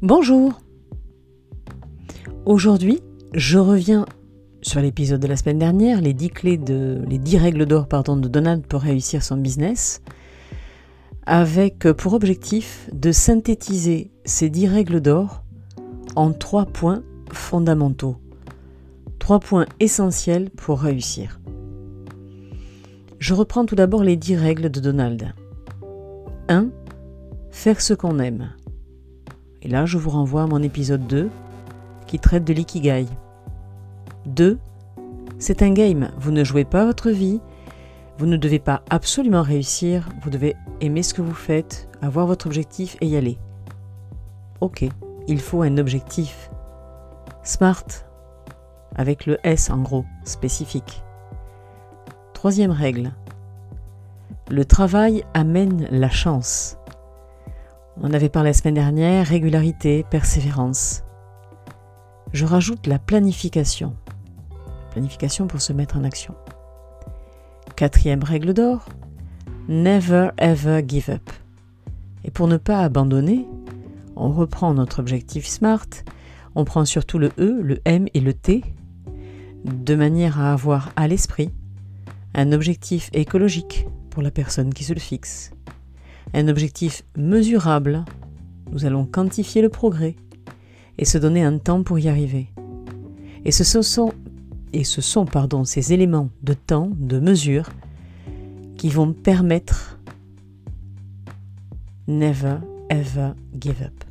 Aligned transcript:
Bonjour 0.00 0.52
Aujourd'hui, 2.46 3.00
je 3.34 3.58
reviens 3.58 4.06
sur 4.62 4.80
l'épisode 4.80 5.20
de 5.20 5.26
la 5.26 5.34
semaine 5.34 5.58
dernière, 5.58 6.00
les 6.00 6.14
10 6.14 6.30
clés 6.30 6.56
de 6.56 7.02
les 7.08 7.18
10 7.18 7.38
règles 7.38 7.66
d'or 7.66 7.88
pardon 7.88 8.16
de 8.16 8.28
Donald 8.28 8.64
pour 8.64 8.82
réussir 8.82 9.24
son 9.24 9.38
business 9.38 10.00
avec 11.26 11.90
pour 11.90 12.12
objectif 12.12 12.88
de 12.92 13.10
synthétiser 13.10 14.12
ces 14.24 14.48
10 14.50 14.68
règles 14.68 15.00
d'or 15.00 15.42
en 16.14 16.30
trois 16.30 16.66
points 16.66 17.02
fondamentaux. 17.32 18.18
Trois 19.18 19.40
points 19.40 19.66
essentiels 19.80 20.50
pour 20.50 20.78
réussir. 20.78 21.40
Je 23.18 23.34
reprends 23.34 23.66
tout 23.66 23.74
d'abord 23.74 24.04
les 24.04 24.14
10 24.14 24.36
règles 24.36 24.70
de 24.70 24.78
Donald. 24.78 25.34
1. 26.48 26.68
Faire 27.50 27.80
ce 27.80 27.94
qu'on 27.94 28.20
aime. 28.20 28.52
Et 29.62 29.68
là, 29.68 29.86
je 29.86 29.98
vous 29.98 30.10
renvoie 30.10 30.42
à 30.42 30.46
mon 30.46 30.62
épisode 30.62 31.06
2 31.06 31.30
qui 32.06 32.18
traite 32.18 32.44
de 32.44 32.52
l'ikigai. 32.52 33.06
2. 34.26 34.58
C'est 35.38 35.62
un 35.62 35.70
game, 35.70 36.10
vous 36.18 36.30
ne 36.30 36.44
jouez 36.44 36.64
pas 36.64 36.84
votre 36.84 37.10
vie, 37.10 37.40
vous 38.18 38.26
ne 38.26 38.36
devez 38.36 38.58
pas 38.58 38.82
absolument 38.90 39.42
réussir, 39.42 40.08
vous 40.22 40.30
devez 40.30 40.56
aimer 40.80 41.02
ce 41.02 41.14
que 41.14 41.22
vous 41.22 41.34
faites, 41.34 41.88
avoir 42.02 42.26
votre 42.26 42.46
objectif 42.46 42.96
et 43.00 43.06
y 43.06 43.16
aller. 43.16 43.38
Ok, 44.60 44.84
il 45.28 45.40
faut 45.40 45.62
un 45.62 45.78
objectif. 45.78 46.50
Smart, 47.44 47.84
avec 48.96 49.26
le 49.26 49.38
S 49.44 49.70
en 49.70 49.78
gros, 49.78 50.04
spécifique. 50.24 51.02
Troisième 52.34 52.72
règle. 52.72 53.12
Le 54.50 54.64
travail 54.64 55.24
amène 55.34 55.86
la 55.90 56.10
chance. 56.10 56.78
On 58.00 58.12
avait 58.12 58.28
parlé 58.28 58.50
la 58.50 58.54
semaine 58.54 58.74
dernière, 58.74 59.26
régularité, 59.26 60.04
persévérance. 60.08 61.02
Je 62.32 62.44
rajoute 62.44 62.86
la 62.86 63.00
planification. 63.00 63.96
Planification 64.92 65.48
pour 65.48 65.60
se 65.60 65.72
mettre 65.72 65.96
en 65.96 66.04
action. 66.04 66.34
Quatrième 67.74 68.22
règle 68.22 68.54
d'or, 68.54 68.88
never 69.68 70.30
ever 70.38 70.84
give 70.86 71.10
up. 71.10 71.28
Et 72.22 72.30
pour 72.30 72.46
ne 72.46 72.56
pas 72.56 72.82
abandonner, 72.82 73.48
on 74.14 74.30
reprend 74.30 74.74
notre 74.74 75.00
objectif 75.00 75.46
SMART, 75.46 75.88
on 76.54 76.64
prend 76.64 76.84
surtout 76.84 77.18
le 77.18 77.30
E, 77.38 77.60
le 77.62 77.80
M 77.84 78.06
et 78.14 78.20
le 78.20 78.32
T, 78.32 78.62
de 79.64 79.94
manière 79.96 80.40
à 80.40 80.52
avoir 80.52 80.90
à 80.94 81.08
l'esprit 81.08 81.50
un 82.34 82.52
objectif 82.52 83.10
écologique 83.12 83.86
pour 84.10 84.22
la 84.22 84.30
personne 84.30 84.72
qui 84.72 84.84
se 84.84 84.92
le 84.92 85.00
fixe, 85.00 85.50
un 86.34 86.48
objectif 86.48 87.04
mesurable, 87.16 88.04
nous 88.72 88.84
allons 88.84 89.06
quantifier 89.06 89.62
le 89.62 89.68
progrès 89.68 90.16
et 90.98 91.04
se 91.04 91.18
donner 91.18 91.42
un 91.42 91.58
temps 91.58 91.82
pour 91.82 91.98
y 91.98 92.08
arriver. 92.08 92.48
Et 93.44 93.52
ce 93.52 93.82
sont, 93.82 94.12
et 94.72 94.84
ce 94.84 95.00
sont 95.00 95.24
pardon, 95.24 95.64
ces 95.64 95.92
éléments 95.92 96.30
de 96.42 96.54
temps, 96.54 96.90
de 96.98 97.18
mesure, 97.18 97.70
qui 98.76 98.88
vont 98.88 99.12
permettre 99.12 99.98
never 102.06 102.56
ever 102.90 103.32
give 103.58 103.82
up. 103.82 104.04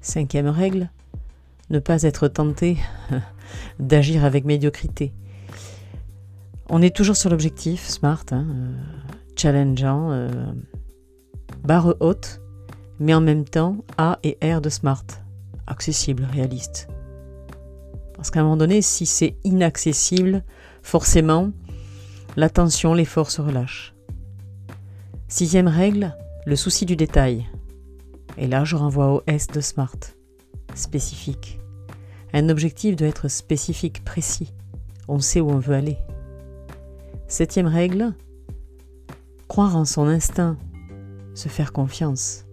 Cinquième 0.00 0.48
règle, 0.48 0.90
ne 1.68 1.78
pas 1.78 2.02
être 2.02 2.28
tenté 2.28 2.78
d'agir 3.78 4.24
avec 4.24 4.44
médiocrité. 4.44 5.12
On 6.68 6.82
est 6.82 6.94
toujours 6.94 7.16
sur 7.16 7.30
l'objectif 7.30 7.86
smart, 7.86 8.24
hein, 8.30 8.46
euh, 8.48 8.76
challengeant, 9.36 10.10
euh, 10.12 10.28
barre 11.64 11.94
haute, 12.00 12.40
mais 12.98 13.14
en 13.14 13.20
même 13.20 13.44
temps 13.44 13.76
A 13.98 14.18
et 14.22 14.38
R 14.42 14.60
de 14.60 14.68
smart, 14.68 15.04
accessible, 15.66 16.26
réaliste. 16.30 16.88
Parce 18.14 18.30
qu'à 18.30 18.40
un 18.40 18.44
moment 18.44 18.56
donné, 18.56 18.82
si 18.82 19.06
c'est 19.06 19.36
inaccessible, 19.44 20.44
forcément, 20.82 21.50
l'attention, 22.36 22.92
l'effort 22.92 23.30
se 23.30 23.40
relâche. 23.40 23.94
Sixième 25.28 25.68
règle, 25.68 26.14
le 26.44 26.56
souci 26.56 26.84
du 26.86 26.96
détail. 26.96 27.46
Et 28.36 28.46
là, 28.46 28.64
je 28.64 28.76
renvoie 28.76 29.12
au 29.14 29.22
S 29.26 29.46
de 29.46 29.60
SMART, 29.60 29.96
spécifique. 30.74 31.60
Un 32.32 32.48
objectif 32.48 32.96
doit 32.96 33.08
être 33.08 33.28
spécifique, 33.28 34.04
précis. 34.04 34.52
On 35.08 35.18
sait 35.18 35.40
où 35.40 35.50
on 35.50 35.58
veut 35.58 35.74
aller. 35.74 35.98
Septième 37.26 37.66
règle, 37.66 38.12
croire 39.48 39.76
en 39.76 39.84
son 39.84 40.06
instinct, 40.06 40.56
se 41.40 41.48
faire 41.48 41.72
confiance. 41.72 42.44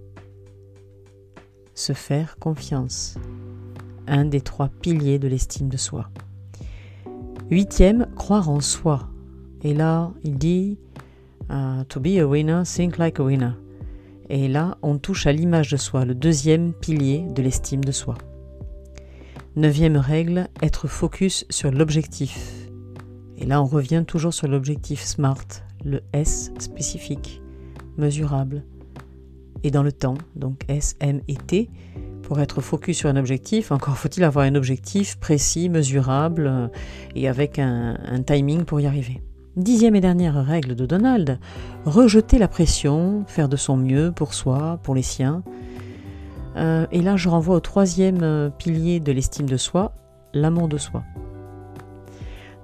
Se 1.75 1.91
faire 1.91 2.37
confiance. 2.39 3.15
Un 4.07 4.23
des 4.23 4.39
trois 4.39 4.69
piliers 4.69 5.19
de 5.19 5.27
l'estime 5.27 5.67
de 5.67 5.75
soi. 5.75 6.09
Huitième, 7.51 8.07
croire 8.15 8.49
en 8.49 8.61
soi. 8.61 9.09
Et 9.61 9.73
là, 9.73 10.13
il 10.23 10.37
dit 10.37 10.79
uh, 11.49 11.83
To 11.89 11.99
be 11.99 12.17
a 12.17 12.25
winner, 12.25 12.63
think 12.63 12.97
like 12.97 13.19
a 13.19 13.23
winner. 13.23 13.51
Et 14.29 14.47
là, 14.47 14.77
on 14.81 14.97
touche 14.97 15.27
à 15.27 15.33
l'image 15.33 15.69
de 15.69 15.77
soi, 15.77 16.05
le 16.05 16.15
deuxième 16.15 16.71
pilier 16.71 17.25
de 17.35 17.41
l'estime 17.41 17.83
de 17.83 17.91
soi. 17.91 18.15
Neuvième 19.57 19.97
règle, 19.97 20.47
être 20.61 20.87
focus 20.87 21.45
sur 21.49 21.71
l'objectif. 21.71 22.69
Et 23.37 23.45
là, 23.45 23.61
on 23.61 23.65
revient 23.65 24.05
toujours 24.07 24.33
sur 24.33 24.47
l'objectif 24.47 25.03
SMART, 25.03 25.65
le 25.83 26.03
S 26.13 26.51
spécifique, 26.57 27.41
mesurable, 27.97 28.63
et 29.63 29.71
dans 29.71 29.83
le 29.83 29.91
temps, 29.91 30.15
donc 30.35 30.61
S, 30.67 30.95
M 30.99 31.21
et 31.27 31.35
T. 31.35 31.69
Pour 32.23 32.41
être 32.41 32.59
focus 32.59 32.97
sur 32.97 33.09
un 33.09 33.15
objectif, 33.15 33.71
encore 33.71 33.97
faut-il 33.97 34.23
avoir 34.23 34.45
un 34.45 34.55
objectif 34.55 35.17
précis, 35.17 35.69
mesurable 35.69 36.47
euh, 36.47 36.67
et 37.15 37.29
avec 37.29 37.57
un, 37.57 37.95
timing 38.25 38.65
pour 38.65 38.81
y 38.81 38.85
arriver. 38.85 39.21
Dixième 39.55 39.95
et 39.95 40.01
dernière 40.01 40.45
règle 40.45 40.75
de 40.75 40.85
Donald, 40.85 41.39
rejeter 41.85 42.37
la 42.37 42.49
pression, 42.49 43.23
faire 43.27 43.47
de 43.47 43.55
son 43.55 43.77
mieux 43.77 44.11
pour 44.11 44.33
soi, 44.33 44.79
pour 44.83 44.93
les 44.93 45.01
siens. 45.03 45.41
Euh, 46.57 46.85
et 46.91 47.01
là, 47.01 47.15
je 47.15 47.29
renvoie 47.29 47.55
au 47.55 47.59
troisième 47.61 48.23
euh, 48.23 48.49
pilier 48.49 48.99
de 48.99 49.11
l'estime 49.11 49.47
de 49.47 49.57
soi, 49.57 49.93
l'amour 50.33 50.67
de 50.67 50.77
soi. 50.77 51.03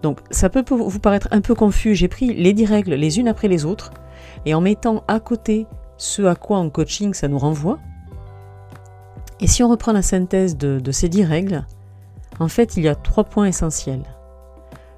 Donc, 0.02 0.20
ça 0.30 0.50
peut 0.50 0.64
vous 0.70 1.00
paraître 1.00 1.30
un 1.32 1.40
peu 1.40 1.56
confus. 1.56 1.96
J'ai 1.96 2.10
pris 2.10 2.34
les 2.34 2.52
dix 2.52 2.66
règles 2.66 2.96
les 2.96 3.20
unes 3.20 3.30
après 3.30 3.48
les 3.48 3.64
autres, 3.64 3.92
et 4.46 4.54
en 4.54 4.62
mettant 4.62 5.04
à 5.08 5.22
côté 5.22 5.68
ce 6.04 6.22
à 6.24 6.36
quoi 6.36 6.58
en 6.58 6.70
coaching 6.70 7.14
ça 7.14 7.30
nous 7.30 7.38
renvoie. 7.40 7.80
Et 9.40 9.48
si 9.48 9.64
on 9.64 9.70
reprend 9.70 9.94
la 9.94 10.02
synthèse 10.02 10.58
de, 10.58 10.92
ces 10.92 11.08
dix 11.08 11.24
règles, 11.24 11.66
en 12.40 12.50
fait, 12.50 12.76
il 12.76 12.84
y 12.84 12.90
a 12.90 12.96
trois 12.96 13.24
points 13.24 13.46
essentiels. 13.46 14.04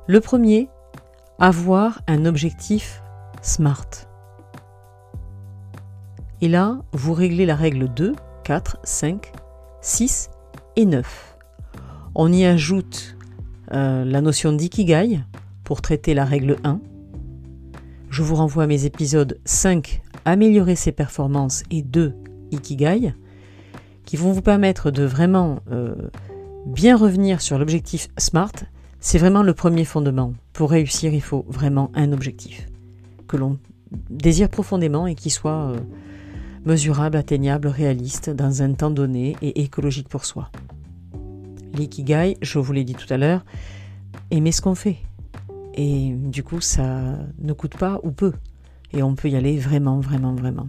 Le 0.07 0.19
premier, 0.19 0.67
avoir 1.37 2.01
un 2.07 2.25
objectif 2.25 3.03
SMART. 3.43 4.07
Et 6.41 6.47
là, 6.47 6.79
vous 6.91 7.13
réglez 7.13 7.45
la 7.45 7.55
règle 7.55 7.87
2, 7.87 8.15
4, 8.43 8.79
5, 8.83 9.31
6 9.81 10.31
et 10.75 10.85
9. 10.85 11.37
On 12.15 12.33
y 12.33 12.45
ajoute 12.45 13.15
euh, 13.73 14.03
la 14.05 14.21
notion 14.21 14.53
d'ikigai 14.53 15.19
pour 15.63 15.81
traiter 15.81 16.15
la 16.15 16.25
règle 16.25 16.57
1. 16.63 16.79
Je 18.09 18.23
vous 18.23 18.35
renvoie 18.35 18.63
à 18.63 18.67
mes 18.67 18.85
épisodes 18.85 19.39
5, 19.45 20.01
améliorer 20.25 20.75
ses 20.75 20.91
performances, 20.91 21.63
et 21.71 21.81
2, 21.81 22.13
ikigai, 22.51 23.13
qui 24.05 24.17
vont 24.17 24.31
vous 24.31 24.41
permettre 24.41 24.91
de 24.91 25.03
vraiment 25.03 25.59
euh, 25.71 25.95
bien 26.65 26.97
revenir 26.97 27.41
sur 27.41 27.57
l'objectif 27.57 28.09
SMART 28.17 28.51
c'est 29.05 29.19
vraiment 29.19 29.43
le 29.43 29.53
premier 29.53 29.85
fondement. 29.85 30.33
Pour 30.51 30.71
réussir, 30.71 31.13
il 31.13 31.21
faut 31.21 31.45
vraiment 31.47 31.91
un 31.93 32.11
objectif 32.11 32.65
que 33.27 33.37
l'on 33.37 33.59
désire 34.09 34.49
profondément 34.49 35.05
et 35.05 35.13
qui 35.13 35.29
soit 35.29 35.69
euh, 35.69 35.77
mesurable, 36.65 37.15
atteignable, 37.15 37.67
réaliste 37.67 38.31
dans 38.31 38.63
un 38.63 38.73
temps 38.73 38.89
donné 38.89 39.35
et 39.43 39.61
écologique 39.61 40.09
pour 40.09 40.25
soi. 40.25 40.49
L'ikigai, 41.75 42.37
je 42.41 42.57
vous 42.57 42.73
l'ai 42.73 42.83
dit 42.83 42.95
tout 42.95 43.13
à 43.13 43.17
l'heure, 43.17 43.45
aimer 44.31 44.51
ce 44.51 44.61
qu'on 44.61 44.73
fait. 44.73 44.97
Et 45.75 46.15
du 46.15 46.41
coup, 46.41 46.59
ça 46.59 47.19
ne 47.37 47.53
coûte 47.53 47.77
pas 47.77 47.99
ou 48.01 48.09
peu. 48.09 48.33
Et 48.93 49.03
on 49.03 49.15
peut 49.15 49.29
y 49.29 49.35
aller 49.35 49.57
vraiment, 49.57 49.99
vraiment, 49.99 50.33
vraiment. 50.33 50.67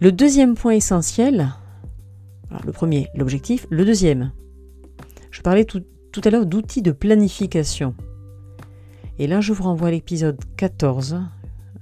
Le 0.00 0.12
deuxième 0.12 0.54
point 0.54 0.72
essentiel, 0.72 1.52
le 2.64 2.72
premier, 2.72 3.08
l'objectif. 3.14 3.66
Le 3.70 3.84
deuxième, 3.84 4.32
je 5.30 5.42
parlais 5.42 5.64
tout, 5.64 5.82
à 6.24 6.30
l'heure 6.30 6.46
d'outils 6.46 6.82
de 6.82 6.92
planification. 6.92 7.94
Et 9.18 9.26
là, 9.26 9.40
je 9.40 9.52
vous 9.52 9.64
renvoie 9.64 9.88
à 9.88 9.90
l'épisode 9.90 10.38
14 10.56 11.14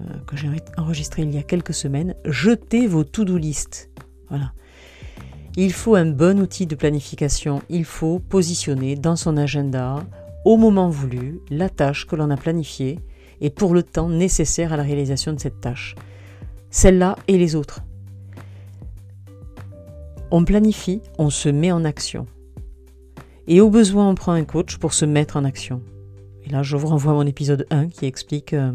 euh, 0.01 0.05
que 0.27 0.37
j'ai 0.37 0.49
enregistré 0.77 1.23
il 1.23 1.35
y 1.35 1.39
a 1.39 1.43
quelques 1.43 1.75
semaines. 1.75 2.15
Jetez 2.25 2.87
vos 2.87 3.05
to-do 3.05 3.37
list. 3.37 3.91
Voilà. 4.29 4.53
Il 5.57 5.73
faut 5.73 5.95
un 5.95 6.07
bon 6.07 6.41
outil 6.41 6.67
de 6.67 6.75
planification. 6.75 7.63
Il 7.69 7.85
faut 7.85 8.19
positionner 8.19 8.97
dans 8.97 9.17
son 9.17 9.37
agenda, 9.37 10.05
au 10.45 10.57
moment 10.57 10.89
voulu, 10.89 11.41
la 11.51 11.69
tâche 11.69 12.07
que 12.07 12.17
l'on 12.17 12.31
a 12.31 12.37
planifiée 12.37 12.99
et 13.41 13.51
pour 13.51 13.75
le 13.75 13.83
temps 13.83 14.09
nécessaire 14.09 14.73
à 14.73 14.77
la 14.77 14.83
réalisation 14.83 15.33
de 15.33 15.41
cette 15.41 15.61
tâche. 15.61 15.95
Celle-là 16.71 17.17
et 17.29 17.39
les 17.39 17.55
autres. 17.55 17.81
On 20.31 20.45
planifie, 20.45 21.01
on 21.19 21.31
se 21.31 21.49
met 21.49 21.73
en 21.73 21.85
action. 21.85 22.27
Et 23.47 23.61
au 23.63 23.71
besoin, 23.71 24.09
on 24.11 24.15
prend 24.15 24.33
un 24.33 24.45
coach 24.45 24.77
pour 24.77 24.93
se 24.93 25.07
mettre 25.07 25.37
en 25.37 25.45
action. 25.45 25.83
Et 26.45 26.51
là, 26.51 26.63
je 26.63 26.77
vous 26.77 26.87
renvoie 26.87 27.13
à 27.13 27.15
mon 27.15 27.27
épisode 27.27 27.67
1 27.71 27.89
qui 27.89 28.05
explique 28.05 28.53
euh, 28.53 28.73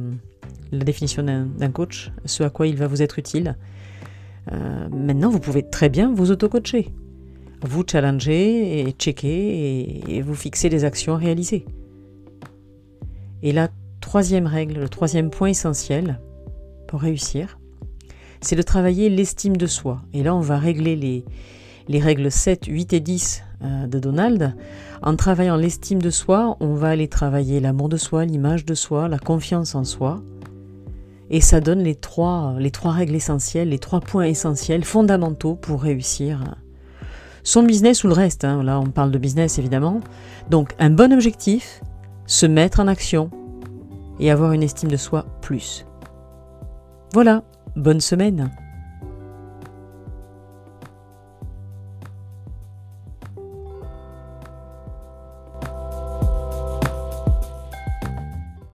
la 0.72 0.84
définition 0.84 1.24
d'un 1.24 1.72
coach, 1.72 2.12
ce 2.26 2.44
à 2.44 2.50
quoi 2.50 2.66
il 2.66 2.76
va 2.76 2.88
vous 2.88 3.02
être 3.04 3.20
utile. 3.20 3.56
Euh, 4.52 4.90
maintenant, 4.90 5.30
vous 5.30 5.40
pouvez 5.40 5.64
très 5.64 5.90
bien 5.90 6.12
vous 6.14 6.32
auto-coacher. 6.32 6.90
Vous 7.62 7.84
challenger 7.90 8.80
et 8.80 8.92
checker 8.92 10.04
et, 10.08 10.22
vous 10.22 10.36
fixer 10.36 10.70
les 10.70 10.84
actions 10.84 11.14
à 11.14 11.18
réaliser. 11.18 11.66
Et 13.42 13.52
la 13.52 13.70
troisième 14.04 14.48
règle, 14.48 14.82
le 14.82 14.90
troisième 14.90 15.30
point 15.30 15.48
essentiel 15.48 16.20
pour 16.88 17.00
réussir, 17.00 17.58
c'est 18.42 18.58
de 18.58 18.62
travailler 18.62 19.10
l'estime 19.10 19.56
de 19.56 19.66
soi. 19.66 20.02
Et 20.14 20.24
là, 20.24 20.36
on 20.36 20.42
va 20.42 20.58
régler 20.60 20.98
les, 20.98 21.24
les 21.88 22.00
règles 22.00 22.30
7, 22.30 22.66
8 22.66 22.92
et 22.94 23.00
10 23.00 23.44
euh, 23.64 23.88
de 23.88 24.00
Donald. 24.00 24.56
En 25.02 25.16
travaillant 25.16 25.56
l'estime 25.56 26.02
de 26.02 26.10
soi, 26.10 26.58
on 26.60 26.74
va 26.74 26.90
aller 26.90 27.08
travailler 27.08 27.62
l'amour 27.62 27.88
de 27.88 27.96
soi, 27.96 28.26
l'image 28.26 28.66
de 28.66 28.74
soi, 28.74 29.08
la 29.08 29.20
confiance 29.20 29.74
en 29.74 29.86
soi. 29.86 30.22
Et 31.30 31.40
ça 31.40 31.62
donne 31.62 31.80
les 31.80 31.96
trois, 31.96 32.56
les 32.60 32.72
règles 32.84 33.16
essentielles, 33.16 33.70
les 33.70 33.80
trois 33.80 34.02
points 34.02 34.26
essentiels, 34.26 34.84
fondamentaux 34.84 35.56
pour 35.56 35.82
réussir 35.82 36.44
son 37.44 37.64
business 37.64 38.04
ou 38.04 38.08
le 38.08 38.14
reste. 38.14 38.44
Hein. 38.44 38.64
Là, 38.64 38.82
on 38.82 38.88
parle 38.88 39.12
de 39.12 39.18
business 39.18 39.60
évidemment. 39.60 40.02
Donc, 40.50 40.76
un 40.78 40.90
bon 40.90 41.14
objectif, 41.14 41.82
se 42.26 42.46
mettre 42.46 42.82
en 42.82 42.88
action 42.88 43.30
et 44.20 44.32
avoir 44.32 44.52
une 44.54 44.64
estime 44.64 44.90
de 44.90 44.98
soi 44.98 45.26
plus. 45.42 45.86
Voilà, 47.14 47.44
bonne 47.76 48.02
semaine 48.02 48.52